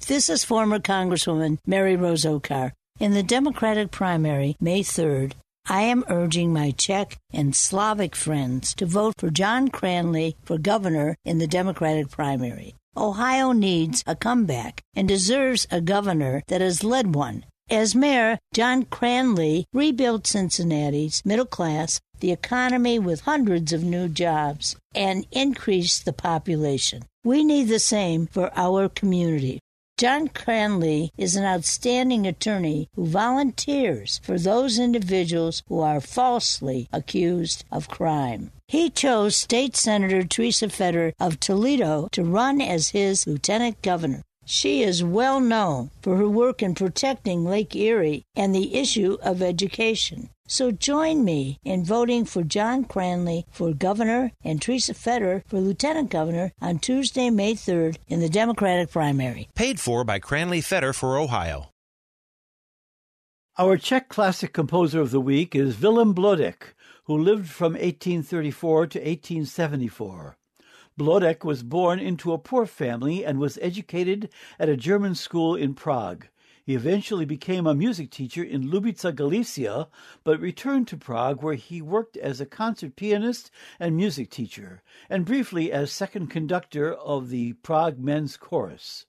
This 0.10 0.28
is 0.28 0.44
former 0.44 0.80
Congresswoman 0.80 1.60
Mary 1.68 1.96
Rose 1.96 2.26
Oakar. 2.26 2.72
In 3.00 3.14
the 3.14 3.22
Democratic 3.22 3.92
primary, 3.92 4.56
May 4.60 4.82
3rd, 4.82 5.34
I 5.68 5.84
am 5.84 6.04
urging 6.10 6.52
my 6.52 6.72
Czech 6.72 7.20
and 7.32 7.56
Slavic 7.56 8.16
friends 8.16 8.74
to 8.78 8.88
vote 8.88 9.14
for 9.20 9.30
John 9.30 9.68
Cranley 9.68 10.36
for 10.44 10.58
governor 10.58 11.16
in 11.26 11.38
the 11.38 11.46
Democratic 11.46 12.10
primary. 12.10 12.74
Ohio 12.98 13.52
needs 13.52 14.04
a 14.08 14.16
comeback 14.16 14.82
and 14.96 15.08
deserves 15.08 15.68
a 15.70 15.80
governor 15.80 16.42
that 16.48 16.62
has 16.62 16.84
led 16.84 17.14
one. 17.14 17.46
As 17.70 17.94
mayor, 17.94 18.40
John 18.52 18.86
Cranley 18.86 19.68
rebuilt 19.74 20.26
Cincinnati's 20.26 21.24
middle 21.24 21.46
class, 21.46 22.02
the 22.20 22.32
economy 22.32 22.98
with 22.98 23.22
hundreds 23.22 23.74
of 23.74 23.84
new 23.84 24.08
jobs, 24.10 24.76
and 24.96 25.28
increased 25.32 26.06
the 26.06 26.14
population. 26.14 27.04
We 27.24 27.44
need 27.44 27.66
the 27.66 27.78
same 27.78 28.26
for 28.26 28.52
our 28.56 28.90
community. 28.90 29.60
John 30.00 30.30
Cranley 30.30 31.12
is 31.18 31.36
an 31.36 31.44
outstanding 31.44 32.26
attorney 32.26 32.88
who 32.96 33.06
volunteers 33.06 34.22
for 34.24 34.40
those 34.40 34.80
individuals 34.80 35.62
who 35.68 35.82
are 35.82 36.00
falsely 36.00 36.88
accused 36.94 37.66
of 37.70 37.90
crime. 37.90 38.54
He 38.70 38.90
chose 38.90 39.36
State 39.36 39.76
Senator 39.76 40.24
Teresa 40.24 40.70
Fedor 40.70 41.12
of 41.20 41.42
Toledo 41.42 42.08
to 42.14 42.24
run 42.24 42.62
as 42.62 42.92
his 42.92 43.28
lieutenant 43.28 43.82
governor. 43.82 44.24
She 44.46 44.84
is 44.84 45.04
well 45.04 45.42
known 45.42 45.92
for 46.02 46.16
her 46.16 46.30
work 46.30 46.64
in 46.64 46.76
protecting 46.76 47.44
Lake 47.44 47.76
Erie 47.76 48.24
and 48.38 48.56
the 48.56 48.76
issue 48.76 49.18
of 49.22 49.42
education. 49.42 50.30
So 50.52 50.72
join 50.72 51.24
me 51.24 51.60
in 51.64 51.86
voting 51.86 52.26
for 52.26 52.42
John 52.42 52.84
Cranley 52.84 53.46
for 53.52 53.72
governor 53.72 54.32
and 54.44 54.60
Teresa 54.60 54.96
Fedor 54.96 55.44
for 55.46 55.60
lieutenant 55.60 56.10
governor 56.10 56.54
on 56.60 56.80
Tuesday, 56.80 57.30
May 57.30 57.54
3rd 57.54 57.98
in 58.08 58.20
the 58.20 58.30
Democratic 58.30 58.90
primary. 58.90 59.48
Paid 59.54 59.80
for 59.80 60.04
by 60.04 60.18
Cranley 60.18 60.62
Fedor 60.62 60.94
for 60.94 61.20
Ohio. 61.20 61.70
Our 63.60 63.78
Czech 63.78 64.10
classic 64.10 64.52
composer 64.52 65.00
of 65.00 65.12
the 65.12 65.22
week 65.22 65.56
is 65.56 65.76
Vilém 65.76 66.16
Blodek, 66.16 66.74
who 67.04 67.16
lived 67.16 67.48
from 67.48 67.74
1834 67.74 68.88
to 68.88 69.00
1874. 69.00 70.36
Blodek 70.98 71.46
was 71.46 71.62
born 71.62 72.00
into 72.00 72.34
a 72.34 72.40
poor 72.40 72.66
family 72.66 73.24
and 73.24 73.38
was 73.38 73.60
educated 73.62 74.30
at 74.58 74.68
a 74.68 74.76
German 74.76 75.14
school 75.14 75.56
in 75.56 75.76
Prague. 75.76 76.26
He 76.70 76.76
eventually 76.76 77.26
became 77.26 77.66
a 77.66 77.74
music 77.74 78.12
teacher 78.12 78.44
in 78.44 78.70
Lubica, 78.70 79.12
Galicia, 79.12 79.88
but 80.24 80.40
returned 80.40 80.88
to 80.90 80.98
Prague 80.98 81.42
where 81.42 81.56
he 81.56 81.82
worked 81.82 82.16
as 82.16 82.40
a 82.40 82.46
concert 82.46 82.96
pianist 82.96 83.50
and 83.80 83.98
music 83.98 84.30
teacher, 84.30 84.84
and 85.10 85.26
briefly 85.26 85.72
as 85.72 85.92
second 85.92 86.28
conductor 86.28 86.94
of 86.94 87.30
the 87.30 87.54
Prague 87.54 87.98
Men's 87.98 88.38
Chorus. 88.38 89.08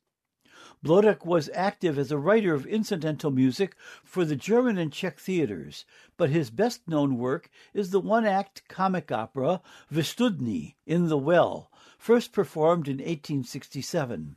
Blodek 0.82 1.26
was 1.26 1.50
active 1.52 1.98
as 1.98 2.10
a 2.10 2.16
writer 2.16 2.54
of 2.54 2.64
incidental 2.64 3.30
music 3.30 3.76
for 4.02 4.24
the 4.24 4.36
German 4.36 4.78
and 4.78 4.90
Czech 4.90 5.18
theaters, 5.18 5.84
but 6.16 6.30
his 6.30 6.48
best 6.48 6.88
known 6.88 7.18
work 7.18 7.50
is 7.74 7.90
the 7.90 8.00
one 8.00 8.24
act 8.24 8.66
comic 8.68 9.12
opera 9.12 9.60
V 9.90 10.00
studni 10.00 10.76
in 10.86 11.08
the 11.08 11.18
Well, 11.18 11.70
first 11.98 12.32
performed 12.32 12.88
in 12.88 13.00
1867. 13.00 14.36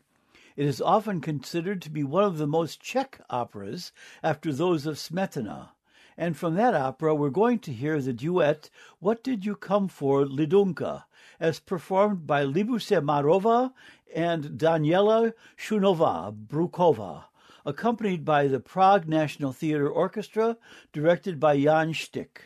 It 0.55 0.65
is 0.65 0.81
often 0.81 1.19
considered 1.19 1.81
to 1.81 1.89
be 1.89 2.03
one 2.03 2.23
of 2.23 2.37
the 2.37 2.45
most 2.45 2.79
Czech 2.79 3.19
operas 3.29 3.91
after 4.21 4.53
those 4.53 4.85
of 4.85 4.97
Smetana. 4.97 5.69
And 6.15 6.37
from 6.37 6.53
that 6.55 6.75
opera, 6.75 7.15
we're 7.15 7.31
going 7.31 7.57
to 7.59 7.73
hear 7.73 7.99
the 7.99 8.13
duet 8.13 8.69
What 8.99 9.23
Did 9.23 9.45
You 9.45 9.55
Come 9.55 9.87
For, 9.87 10.25
Lidunka, 10.25 11.05
as 11.39 11.59
performed 11.59 12.27
by 12.27 12.45
Libuse 12.45 13.01
Marova 13.01 13.73
and 14.13 14.59
Daniela 14.59 15.33
Šounová 15.57 16.31
Brouková, 16.47 17.23
accompanied 17.65 18.23
by 18.23 18.47
the 18.47 18.59
Prague 18.59 19.07
National 19.07 19.53
Theatre 19.53 19.89
Orchestra, 19.89 20.57
directed 20.91 21.39
by 21.39 21.59
Jan 21.59 21.93
Štych. 21.93 22.37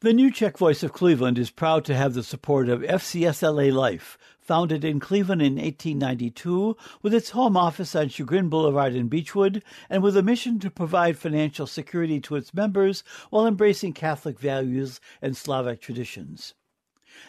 The 0.08 0.14
New 0.14 0.30
Czech 0.30 0.56
Voice 0.56 0.82
of 0.82 0.94
Cleveland 0.94 1.38
is 1.38 1.50
proud 1.50 1.84
to 1.84 1.94
have 1.94 2.14
the 2.14 2.22
support 2.22 2.70
of 2.70 2.80
FCSLA 2.80 3.70
Life, 3.70 4.16
founded 4.40 4.82
in 4.82 5.00
Cleveland 5.00 5.42
in 5.42 5.56
1892, 5.56 6.78
with 7.02 7.12
its 7.12 7.28
home 7.28 7.58
office 7.58 7.94
on 7.94 8.08
Chagrin 8.08 8.48
Boulevard 8.48 8.94
in 8.94 9.10
Beachwood, 9.10 9.62
and 9.90 10.02
with 10.02 10.16
a 10.16 10.22
mission 10.22 10.58
to 10.60 10.70
provide 10.70 11.18
financial 11.18 11.66
security 11.66 12.20
to 12.20 12.36
its 12.36 12.54
members 12.54 13.04
while 13.28 13.46
embracing 13.46 13.92
Catholic 13.92 14.38
values 14.38 14.98
and 15.20 15.36
Slavic 15.36 15.82
traditions. 15.82 16.54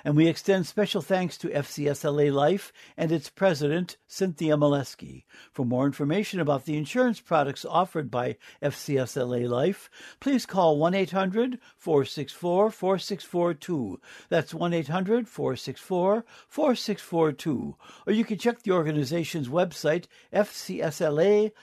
And 0.03 0.15
we 0.15 0.27
extend 0.27 0.67
special 0.67 1.01
thanks 1.01 1.37
to 1.39 1.49
FCSLA 1.49 2.31
Life 2.33 2.71
and 2.97 3.11
its 3.11 3.29
president, 3.29 3.97
Cynthia 4.07 4.55
Maleski. 4.57 5.23
For 5.51 5.65
more 5.65 5.85
information 5.85 6.39
about 6.39 6.65
the 6.65 6.77
insurance 6.77 7.19
products 7.19 7.65
offered 7.65 8.09
by 8.09 8.37
FCSLA 8.61 9.49
Life, 9.49 9.89
please 10.19 10.45
call 10.45 10.77
1 10.77 10.93
800 10.93 11.59
464 11.77 12.71
4642. 12.71 13.99
That's 14.29 14.53
1 14.53 14.73
800 14.73 15.27
464 15.27 16.25
4642. 16.47 17.75
Or 18.07 18.13
you 18.13 18.25
can 18.25 18.37
check 18.37 18.63
the 18.63 18.71
organization's 18.71 19.49
website, 19.49 20.05
fcsla.org. 20.33 21.53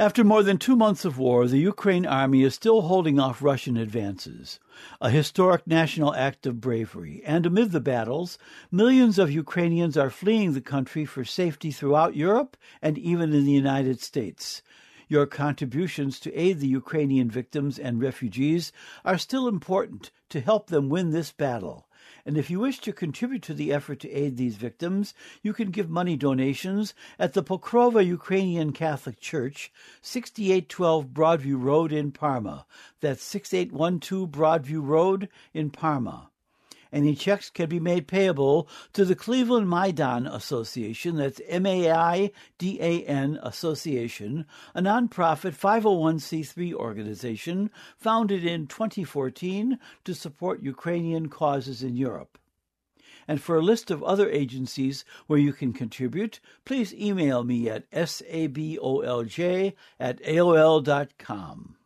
After 0.00 0.24
more 0.24 0.42
than 0.42 0.56
two 0.56 0.76
months 0.76 1.04
of 1.04 1.18
war, 1.18 1.46
the 1.46 1.58
Ukraine 1.58 2.06
army 2.06 2.42
is 2.42 2.54
still 2.54 2.80
holding 2.80 3.20
off 3.20 3.42
Russian 3.42 3.76
advances. 3.76 4.58
A 4.98 5.10
historic 5.10 5.66
national 5.66 6.14
act 6.14 6.46
of 6.46 6.58
bravery. 6.58 7.20
And 7.26 7.44
amid 7.44 7.72
the 7.72 7.80
battles, 7.80 8.38
millions 8.70 9.18
of 9.18 9.30
Ukrainians 9.30 9.98
are 9.98 10.08
fleeing 10.08 10.54
the 10.54 10.62
country 10.62 11.04
for 11.04 11.22
safety 11.26 11.70
throughout 11.70 12.16
Europe 12.16 12.56
and 12.80 12.96
even 12.96 13.34
in 13.34 13.44
the 13.44 13.52
United 13.52 14.00
States. 14.00 14.62
Your 15.06 15.26
contributions 15.26 16.18
to 16.20 16.34
aid 16.34 16.60
the 16.60 16.66
Ukrainian 16.66 17.30
victims 17.30 17.78
and 17.78 18.00
refugees 18.00 18.72
are 19.04 19.18
still 19.18 19.46
important 19.48 20.12
to 20.30 20.40
help 20.40 20.68
them 20.68 20.88
win 20.88 21.10
this 21.10 21.30
battle. 21.30 21.86
And 22.26 22.36
if 22.36 22.50
you 22.50 22.60
wish 22.60 22.78
to 22.80 22.92
contribute 22.92 23.42
to 23.42 23.54
the 23.54 23.72
effort 23.72 24.00
to 24.00 24.10
aid 24.10 24.36
these 24.36 24.56
victims, 24.56 25.14
you 25.42 25.52
can 25.52 25.70
give 25.70 25.88
money 25.88 26.16
donations 26.16 26.94
at 27.18 27.32
the 27.32 27.42
Pokrova 27.42 28.04
Ukrainian 28.06 28.72
Catholic 28.72 29.20
Church, 29.20 29.72
6812 30.02 31.06
Broadview 31.08 31.62
Road 31.62 31.92
in 31.92 32.12
Parma. 32.12 32.66
That's 33.00 33.22
6812 33.22 34.30
Broadview 34.30 34.80
Road 34.86 35.28
in 35.54 35.70
Parma. 35.70 36.30
Any 36.92 37.14
checks 37.14 37.50
can 37.50 37.68
be 37.68 37.78
made 37.78 38.08
payable 38.08 38.68
to 38.94 39.04
the 39.04 39.14
Cleveland 39.14 39.68
Maidan 39.68 40.26
Association, 40.26 41.16
that's 41.16 41.40
M 41.46 41.64
A 41.64 41.90
I 41.90 42.32
D 42.58 42.78
A 42.80 43.04
N 43.04 43.38
Association, 43.42 44.44
a 44.74 44.82
nonprofit 44.82 45.54
501c3 45.54 46.72
organization 46.74 47.70
founded 47.96 48.44
in 48.44 48.66
2014 48.66 49.78
to 50.04 50.14
support 50.14 50.62
Ukrainian 50.62 51.28
causes 51.28 51.82
in 51.82 51.96
Europe. 51.96 52.38
And 53.28 53.40
for 53.40 53.56
a 53.56 53.62
list 53.62 53.92
of 53.92 54.02
other 54.02 54.28
agencies 54.28 55.04
where 55.28 55.38
you 55.38 55.52
can 55.52 55.72
contribute, 55.72 56.40
please 56.64 56.92
email 56.92 57.44
me 57.44 57.68
at 57.68 57.88
sabolj 57.92 59.74
at 60.00 60.20
aol.com. 60.22 61.76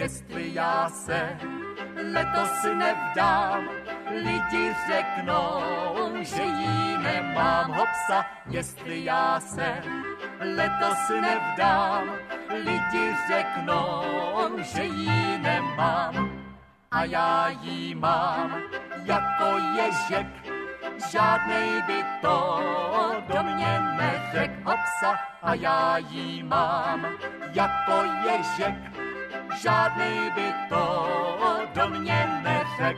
Jestli 0.00 0.54
já 0.54 0.88
se 0.88 1.36
letos 2.12 2.62
nevdám, 2.74 3.68
lidi 4.10 4.74
řeknou, 4.86 5.60
že 6.20 6.42
jí 6.42 6.98
nemám 7.02 7.70
hopsa. 7.70 8.26
Jestli 8.50 9.04
já 9.04 9.40
se 9.40 9.82
letos 10.56 11.08
nevdám, 11.20 12.10
lidi 12.64 13.16
řeknou, 13.28 14.02
že 14.58 14.84
jí 14.84 15.38
nemám. 15.38 16.30
A 16.90 17.04
já 17.04 17.48
jí 17.48 17.94
mám 17.94 18.62
jako 19.04 19.58
ježek, 19.76 20.26
žádnej 21.10 21.82
by 21.82 22.04
to 22.22 22.60
do 23.28 23.42
mě 23.42 23.80
neřek 23.96 24.64
hopsa. 24.64 25.18
A 25.42 25.54
já 25.54 25.98
jí 25.98 26.42
mám 26.42 27.06
jako 27.52 28.02
ježek, 28.24 28.89
žádný 29.62 30.30
by 30.34 30.54
to 30.68 30.84
do 31.74 31.88
mě 31.88 32.42
neřek. 32.42 32.96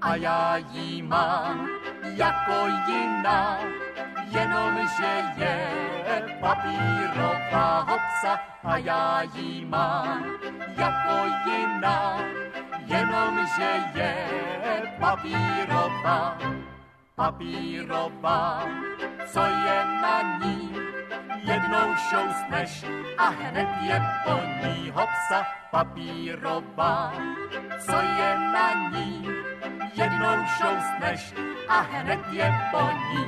A 0.00 0.16
já 0.16 0.56
jí 0.56 1.02
mám 1.02 1.83
jako 2.16 2.66
jiná, 2.86 3.58
jenomže 4.30 5.12
je 5.36 5.56
papírová 6.40 7.80
hopsa 7.80 8.40
a 8.64 8.76
já 8.76 9.22
jí 9.34 9.64
mám 9.64 10.24
jako 10.76 11.16
jiná, 11.46 12.18
jenomže 12.86 13.70
je 13.94 14.14
papírová, 15.00 16.38
papírová, 17.14 18.68
co 19.26 19.40
je 19.40 19.84
na 20.02 20.22
ní, 20.22 20.76
jednou 21.44 21.94
šousneš 22.10 22.84
a 23.18 23.28
hned 23.28 23.68
je 23.82 24.02
po 24.24 24.36
ní 24.62 24.90
hopsa 24.90 25.46
papírová, 25.70 27.12
co 27.78 27.96
je 27.96 28.38
na 28.38 28.90
ní, 28.90 29.28
jednou 29.96 30.36
šoustneš 30.58 31.34
a 31.68 31.80
hned 31.80 32.20
je 32.32 32.48
po 32.72 32.82
ní. 32.82 33.24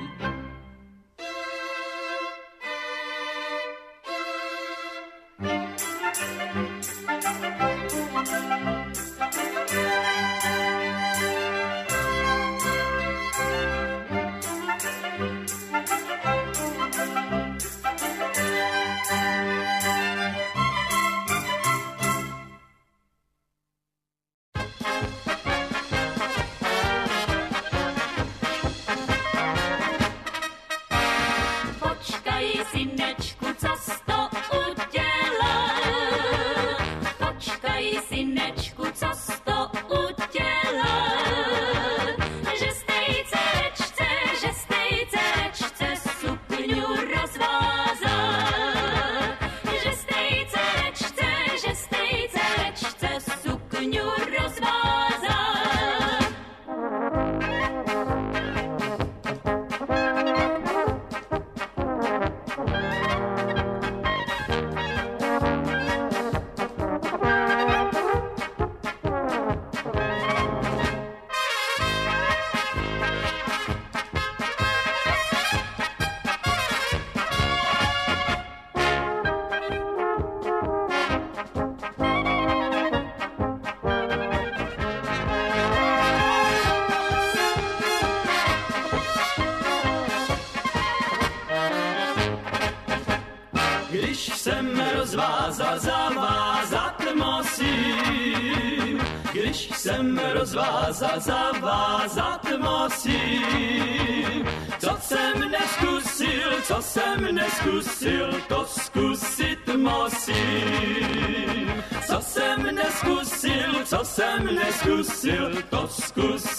sem 114.17 114.47
les 114.47 114.73
skoussir, 114.81 115.63
tot 115.71 115.91
skoussit. 115.93 116.57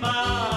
Ťa 0.00 0.53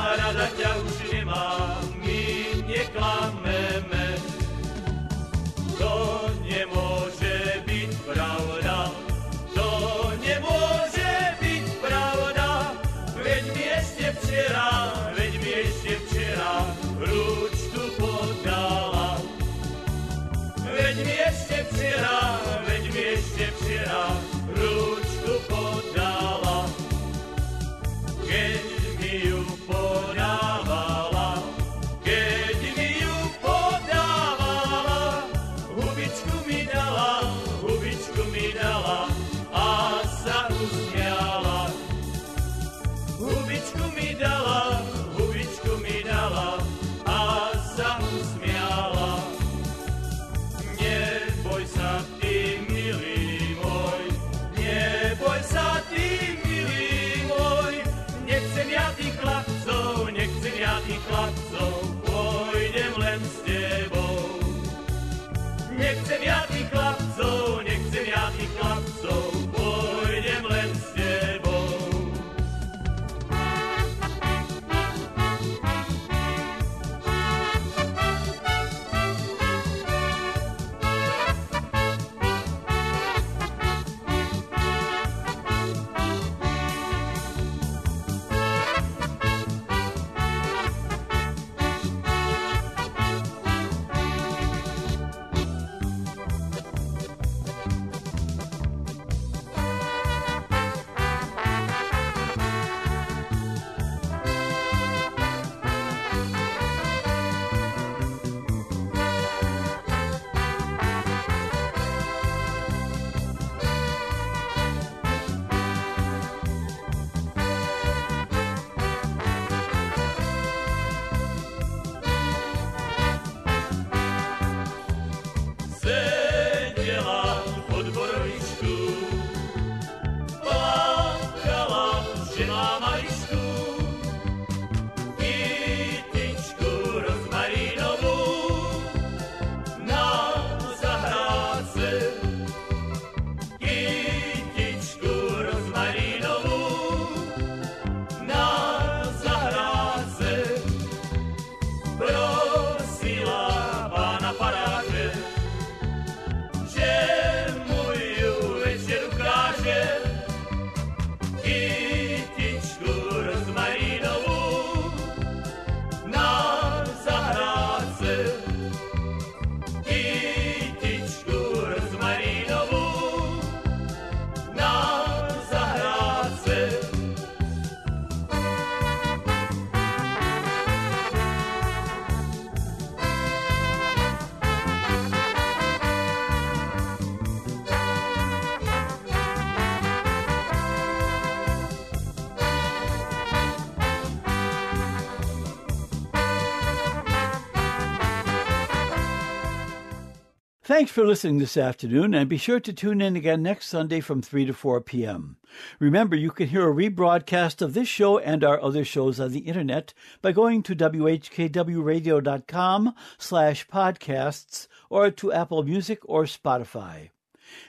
Thanks 200.68 200.91
for 200.91 201.07
listening 201.07 201.38
this 201.38 201.55
afternoon, 201.55 202.13
and 202.13 202.28
be 202.28 202.36
sure 202.36 202.59
to 202.59 202.74
tune 202.74 202.99
in 202.99 203.15
again 203.15 203.41
next 203.41 203.68
Sunday 203.68 204.01
from 204.01 204.22
3 204.22 204.47
to 204.47 204.53
4 204.53 204.82
p.m. 204.82 205.38
Remember, 205.80 206.13
you 206.13 206.30
can 206.30 206.49
hear 206.49 206.70
a 206.70 206.76
rebroadcast 206.76 207.61
of 207.61 207.74
this 207.74 207.88
show 207.88 208.18
and 208.18 208.43
our 208.43 208.61
other 208.61 208.84
shows 208.84 209.18
on 209.18 209.32
the 209.32 209.47
internet 209.47 209.93
by 210.22 210.34
going 210.34 210.61
to 210.63 210.76
whkwradio.com 210.76 212.93
slash 213.18 213.65
podcasts 213.70 214.68
or 214.89 215.09
to 215.09 215.32
Apple 215.32 215.63
Music 215.63 215.99
or 216.03 216.26
Spotify. 216.26 217.11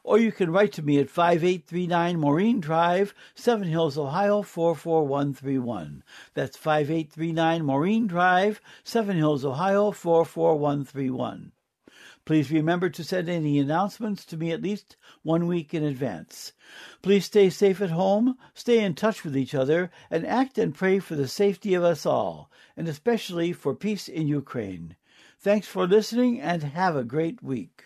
Or 0.09 0.19
you 0.19 0.33
can 0.33 0.51
write 0.51 0.73
to 0.73 0.83
me 0.83 0.99
at 1.01 1.11
5839 1.11 2.19
Maureen 2.19 2.61
Drive, 2.61 3.13
Seven 3.35 3.69
Hills, 3.69 3.99
Ohio 3.99 4.41
44131. 4.41 6.03
That's 6.33 6.57
5839 6.57 7.63
Maureen 7.63 8.07
Drive, 8.07 8.63
Seven 8.83 9.19
Hills, 9.19 9.45
Ohio 9.45 9.91
44131. 9.91 11.53
Please 12.25 12.51
remember 12.51 12.89
to 12.89 13.05
send 13.05 13.29
any 13.29 13.59
announcements 13.59 14.25
to 14.25 14.39
me 14.39 14.51
at 14.51 14.63
least 14.63 14.97
one 15.25 15.47
week 15.47 15.75
in 15.75 15.85
advance. 15.85 16.55
Please 17.03 17.27
stay 17.27 17.51
safe 17.51 17.83
at 17.83 17.91
home, 17.91 18.39
stay 18.55 18.83
in 18.83 18.95
touch 18.95 19.25
with 19.25 19.37
each 19.37 19.55
other, 19.55 19.91
and 20.11 20.27
act 20.27 20.57
and 20.57 20.75
pray 20.75 21.01
for 21.01 21.17
the 21.17 21.29
safety 21.29 21.75
of 21.75 21.85
us 21.85 22.07
all, 22.07 22.51
and 22.79 22.89
especially 22.89 23.53
for 23.53 23.75
peace 23.75 24.09
in 24.09 24.27
Ukraine. 24.27 24.97
Thanks 25.39 25.69
for 25.69 25.87
listening 25.87 26.41
and 26.41 26.63
have 26.63 26.97
a 26.97 27.05
great 27.05 27.43
week. 27.43 27.85